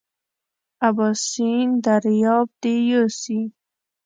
[0.89, 3.41] اباسین دریاب دې یوسي.